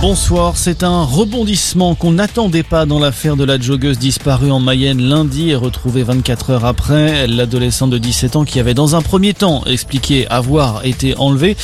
Bonsoir, 0.00 0.56
c'est 0.56 0.82
un 0.82 1.02
rebondissement 1.04 1.94
qu'on 1.94 2.12
n'attendait 2.12 2.62
pas 2.62 2.86
dans 2.86 2.98
l'affaire 2.98 3.36
de 3.36 3.44
la 3.44 3.60
joggeuse 3.60 3.98
disparue 3.98 4.50
en 4.50 4.58
Mayenne 4.58 4.98
lundi 4.98 5.50
et 5.50 5.54
retrouvée 5.54 6.02
24 6.02 6.50
heures 6.50 6.64
après. 6.64 7.26
L'adolescente 7.26 7.90
de 7.90 7.98
17 7.98 8.36
ans 8.36 8.44
qui 8.46 8.58
avait 8.58 8.72
dans 8.72 8.96
un 8.96 9.02
premier 9.02 9.34
temps 9.34 9.62
expliqué 9.66 10.26
avoir 10.28 10.86
été 10.86 11.14
enlevée, 11.18 11.54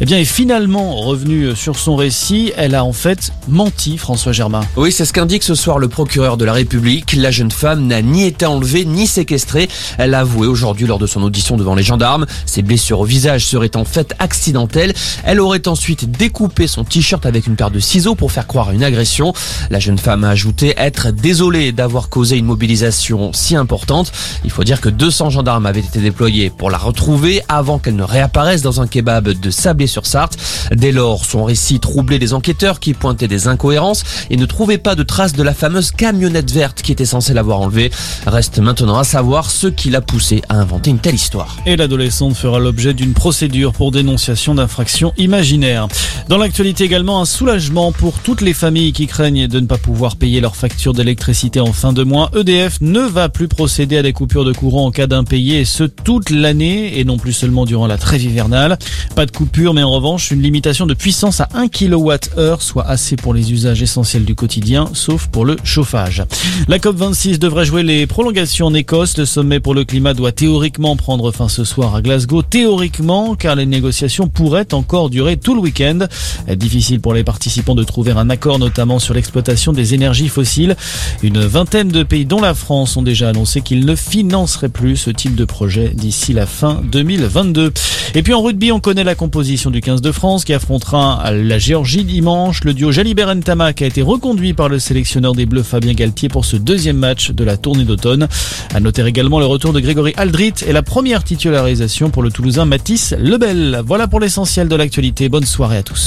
eh 0.00 0.06
bien 0.06 0.18
est 0.18 0.24
finalement 0.24 0.96
revenue 0.96 1.54
sur 1.54 1.78
son 1.78 1.94
récit. 1.94 2.52
Elle 2.56 2.74
a 2.74 2.84
en 2.84 2.92
fait 2.92 3.32
menti, 3.46 3.96
François 3.96 4.32
Germain. 4.32 4.62
Oui, 4.76 4.90
c'est 4.90 5.04
ce 5.04 5.12
qu'indique 5.12 5.44
ce 5.44 5.54
soir 5.54 5.78
le 5.78 5.86
procureur 5.86 6.36
de 6.36 6.44
la 6.44 6.52
République. 6.52 7.12
La 7.12 7.30
jeune 7.30 7.52
femme 7.52 7.86
n'a 7.86 8.02
ni 8.02 8.24
été 8.24 8.44
enlevée 8.44 8.84
ni 8.84 9.06
séquestrée. 9.06 9.68
Elle 9.98 10.14
a 10.14 10.20
avoué 10.20 10.48
aujourd'hui 10.48 10.88
lors 10.88 10.98
de 10.98 11.06
son 11.06 11.22
audition 11.22 11.56
devant 11.56 11.76
les 11.76 11.84
gendarmes. 11.84 12.26
Ses 12.44 12.62
blessures 12.62 12.98
au 12.98 13.04
visage 13.04 13.46
seraient 13.46 13.76
en 13.76 13.84
fait 13.84 14.16
accidentelles. 14.18 14.94
Elle 15.24 15.38
aurait 15.38 15.68
ensuite 15.68 16.10
découpé 16.10 16.66
son 16.66 16.82
t-shirt 16.82 17.24
avec 17.24 17.46
une 17.46 17.54
paire 17.54 17.70
de 17.70 17.83
ciseaux 17.84 18.14
pour 18.14 18.32
faire 18.32 18.46
croire 18.46 18.70
à 18.70 18.72
une 18.72 18.82
agression. 18.82 19.32
La 19.70 19.78
jeune 19.78 19.98
femme 19.98 20.24
a 20.24 20.30
ajouté 20.30 20.74
être 20.76 21.10
désolée 21.10 21.72
d'avoir 21.72 22.08
causé 22.08 22.36
une 22.36 22.46
mobilisation 22.46 23.32
si 23.32 23.56
importante. 23.56 24.12
Il 24.44 24.50
faut 24.50 24.64
dire 24.64 24.80
que 24.80 24.88
200 24.88 25.30
gendarmes 25.30 25.66
avaient 25.66 25.80
été 25.80 26.00
déployés 26.00 26.50
pour 26.50 26.70
la 26.70 26.78
retrouver 26.78 27.42
avant 27.48 27.78
qu'elle 27.78 27.96
ne 27.96 28.02
réapparaisse 28.02 28.62
dans 28.62 28.80
un 28.80 28.86
kebab 28.86 29.28
de 29.28 29.50
Sablé-sur-Sarthe. 29.50 30.36
Dès 30.74 30.92
lors, 30.92 31.24
son 31.24 31.44
récit 31.44 31.80
troublait 31.80 32.18
les 32.18 32.34
enquêteurs 32.34 32.80
qui 32.80 32.94
pointaient 32.94 33.28
des 33.28 33.48
incohérences 33.48 34.04
et 34.30 34.36
ne 34.36 34.46
trouvaient 34.46 34.78
pas 34.78 34.94
de 34.94 35.02
traces 35.02 35.34
de 35.34 35.42
la 35.42 35.54
fameuse 35.54 35.90
camionnette 35.90 36.50
verte 36.50 36.82
qui 36.82 36.92
était 36.92 37.04
censée 37.04 37.34
l'avoir 37.34 37.60
enlevée. 37.60 37.90
Reste 38.26 38.58
maintenant 38.58 38.98
à 38.98 39.04
savoir 39.04 39.50
ce 39.50 39.66
qui 39.66 39.90
l'a 39.90 40.00
poussé 40.00 40.42
à 40.48 40.56
inventer 40.56 40.90
une 40.90 40.98
telle 40.98 41.14
histoire. 41.14 41.56
Et 41.66 41.76
l'adolescente 41.76 42.36
fera 42.36 42.58
l'objet 42.58 42.94
d'une 42.94 43.12
procédure 43.12 43.72
pour 43.72 43.90
dénonciation 43.90 44.54
d'infraction 44.54 45.12
imaginaire. 45.16 45.88
Dans 46.28 46.38
l'actualité 46.38 46.84
également, 46.84 47.20
un 47.20 47.24
soulagement 47.24 47.73
pour 47.74 48.20
toutes 48.20 48.40
les 48.40 48.54
familles 48.54 48.92
qui 48.92 49.08
craignent 49.08 49.48
de 49.48 49.58
ne 49.58 49.66
pas 49.66 49.78
pouvoir 49.78 50.14
payer 50.14 50.40
leurs 50.40 50.54
factures 50.54 50.92
d'électricité 50.92 51.58
en 51.58 51.72
fin 51.72 51.92
de 51.92 52.04
mois. 52.04 52.30
EDF 52.36 52.80
ne 52.80 53.00
va 53.00 53.28
plus 53.28 53.48
procéder 53.48 53.96
à 53.96 54.02
des 54.02 54.12
coupures 54.12 54.44
de 54.44 54.52
courant 54.52 54.86
en 54.86 54.90
cas 54.92 55.08
d'impayé 55.08 55.58
et 55.58 55.64
ce 55.64 55.82
toute 55.82 56.30
l'année 56.30 57.00
et 57.00 57.04
non 57.04 57.18
plus 57.18 57.32
seulement 57.32 57.64
durant 57.64 57.88
la 57.88 57.98
trêve 57.98 58.22
hivernale. 58.22 58.78
Pas 59.16 59.26
de 59.26 59.32
coupure 59.32 59.74
mais 59.74 59.82
en 59.82 59.90
revanche 59.90 60.30
une 60.30 60.40
limitation 60.40 60.86
de 60.86 60.94
puissance 60.94 61.40
à 61.40 61.48
1 61.52 61.66
kWh 61.66 62.60
soit 62.60 62.86
assez 62.86 63.16
pour 63.16 63.34
les 63.34 63.52
usages 63.52 63.82
essentiels 63.82 64.24
du 64.24 64.36
quotidien 64.36 64.88
sauf 64.92 65.26
pour 65.26 65.44
le 65.44 65.56
chauffage. 65.64 66.22
La 66.68 66.78
COP26 66.78 67.38
devrait 67.38 67.64
jouer 67.64 67.82
les 67.82 68.06
prolongations 68.06 68.66
en 68.66 68.74
Écosse. 68.74 69.18
Le 69.18 69.24
sommet 69.24 69.58
pour 69.58 69.74
le 69.74 69.84
climat 69.84 70.14
doit 70.14 70.32
théoriquement 70.32 70.94
prendre 70.94 71.32
fin 71.32 71.48
ce 71.48 71.64
soir 71.64 71.96
à 71.96 72.02
Glasgow. 72.02 72.42
Théoriquement 72.42 73.34
car 73.34 73.56
les 73.56 73.66
négociations 73.66 74.28
pourraient 74.28 74.72
encore 74.74 75.10
durer 75.10 75.38
tout 75.38 75.56
le 75.56 75.60
week-end. 75.60 76.06
Difficile 76.48 77.00
pour 77.00 77.14
les 77.14 77.24
participants 77.24 77.63
de 77.74 77.84
trouver 77.84 78.12
un 78.12 78.28
accord 78.28 78.58
notamment 78.58 78.98
sur 78.98 79.14
l'exploitation 79.14 79.72
des 79.72 79.94
énergies 79.94 80.28
fossiles. 80.28 80.76
Une 81.22 81.40
vingtaine 81.40 81.88
de 81.88 82.02
pays 82.02 82.26
dont 82.26 82.42
la 82.42 82.52
France 82.52 82.98
ont 82.98 83.02
déjà 83.02 83.30
annoncé 83.30 83.62
qu'ils 83.62 83.86
ne 83.86 83.96
financeraient 83.96 84.68
plus 84.68 84.96
ce 84.96 85.10
type 85.10 85.34
de 85.34 85.46
projet 85.46 85.92
d'ici 85.94 86.34
la 86.34 86.44
fin 86.44 86.82
2022. 86.92 87.72
Et 88.14 88.22
puis 88.22 88.34
en 88.34 88.42
rugby, 88.42 88.70
on 88.70 88.80
connaît 88.80 89.04
la 89.04 89.14
composition 89.14 89.70
du 89.70 89.80
15 89.80 90.02
de 90.02 90.12
France 90.12 90.44
qui 90.44 90.52
affrontera 90.52 91.32
la 91.32 91.58
Géorgie 91.58 92.04
dimanche. 92.04 92.62
Le 92.64 92.74
duo 92.74 92.92
Jalibert 92.92 93.34
Ntamak 93.34 93.80
a 93.80 93.86
été 93.86 94.02
reconduit 94.02 94.52
par 94.52 94.68
le 94.68 94.78
sélectionneur 94.78 95.34
des 95.34 95.46
Bleus 95.46 95.62
Fabien 95.62 95.94
Galtier 95.94 96.28
pour 96.28 96.44
ce 96.44 96.56
deuxième 96.56 96.98
match 96.98 97.30
de 97.30 97.44
la 97.44 97.56
tournée 97.56 97.84
d'automne. 97.84 98.28
À 98.74 98.80
noter 98.80 99.04
également 99.06 99.38
le 99.38 99.46
retour 99.46 99.72
de 99.72 99.80
Grégory 99.80 100.12
Aldrit 100.16 100.54
et 100.66 100.72
la 100.72 100.82
première 100.82 101.24
titularisation 101.24 102.10
pour 102.10 102.22
le 102.22 102.30
Toulousain 102.30 102.64
Mathis 102.66 103.14
Lebel. 103.18 103.82
Voilà 103.84 104.08
pour 104.08 104.20
l'essentiel 104.20 104.68
de 104.68 104.76
l'actualité. 104.76 105.28
Bonne 105.28 105.46
soirée 105.46 105.78
à 105.78 105.82
tous. 105.82 106.02